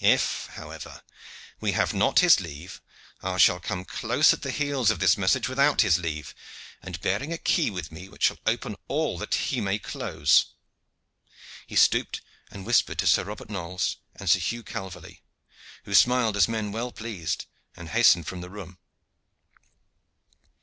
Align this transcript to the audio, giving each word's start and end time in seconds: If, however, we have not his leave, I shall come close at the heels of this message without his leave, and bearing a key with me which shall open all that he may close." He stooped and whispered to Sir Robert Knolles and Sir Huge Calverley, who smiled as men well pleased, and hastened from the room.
If, 0.00 0.48
however, 0.52 1.00
we 1.58 1.72
have 1.72 1.94
not 1.94 2.18
his 2.18 2.40
leave, 2.40 2.82
I 3.22 3.38
shall 3.38 3.58
come 3.58 3.86
close 3.86 4.34
at 4.34 4.42
the 4.42 4.50
heels 4.50 4.90
of 4.90 5.00
this 5.00 5.16
message 5.16 5.48
without 5.48 5.80
his 5.80 5.96
leave, 5.98 6.34
and 6.82 7.00
bearing 7.00 7.32
a 7.32 7.38
key 7.38 7.70
with 7.70 7.90
me 7.90 8.06
which 8.10 8.24
shall 8.24 8.36
open 8.44 8.76
all 8.86 9.16
that 9.16 9.34
he 9.34 9.62
may 9.62 9.78
close." 9.78 10.52
He 11.66 11.74
stooped 11.76 12.20
and 12.50 12.66
whispered 12.66 12.98
to 12.98 13.06
Sir 13.06 13.24
Robert 13.24 13.48
Knolles 13.48 13.96
and 14.14 14.28
Sir 14.28 14.40
Huge 14.40 14.66
Calverley, 14.66 15.22
who 15.84 15.94
smiled 15.94 16.36
as 16.36 16.48
men 16.48 16.70
well 16.70 16.92
pleased, 16.92 17.46
and 17.74 17.88
hastened 17.88 18.26
from 18.26 18.42
the 18.42 18.50
room. 18.50 18.76